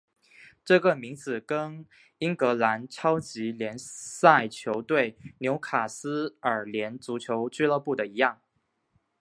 [0.65, 1.85] 这个名字跟
[2.17, 8.41] 英格兰超级联赛球队纽卡斯尔联足球俱乐部的一样。